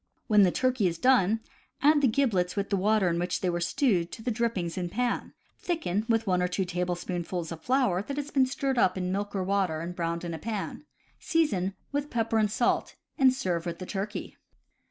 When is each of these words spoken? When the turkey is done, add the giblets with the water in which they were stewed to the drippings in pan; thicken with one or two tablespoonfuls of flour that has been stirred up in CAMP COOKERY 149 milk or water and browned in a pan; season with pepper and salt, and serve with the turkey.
When 0.25 0.41
the 0.41 0.49
turkey 0.49 0.87
is 0.87 0.97
done, 0.97 1.41
add 1.83 2.01
the 2.01 2.07
giblets 2.07 2.55
with 2.55 2.71
the 2.71 2.75
water 2.75 3.07
in 3.07 3.19
which 3.19 3.41
they 3.41 3.51
were 3.51 3.61
stewed 3.61 4.11
to 4.13 4.23
the 4.23 4.31
drippings 4.31 4.75
in 4.75 4.89
pan; 4.89 5.35
thicken 5.59 6.07
with 6.09 6.25
one 6.25 6.41
or 6.41 6.47
two 6.47 6.65
tablespoonfuls 6.65 7.51
of 7.51 7.61
flour 7.61 8.01
that 8.01 8.17
has 8.17 8.31
been 8.31 8.47
stirred 8.47 8.79
up 8.79 8.97
in 8.97 9.13
CAMP 9.13 9.29
COOKERY 9.29 9.45
149 9.45 9.45
milk 9.45 9.45
or 9.45 9.45
water 9.45 9.81
and 9.85 9.95
browned 9.95 10.25
in 10.25 10.33
a 10.33 10.39
pan; 10.39 10.85
season 11.19 11.75
with 11.91 12.09
pepper 12.09 12.39
and 12.39 12.49
salt, 12.49 12.95
and 13.19 13.31
serve 13.31 13.67
with 13.67 13.77
the 13.77 13.85
turkey. 13.85 14.35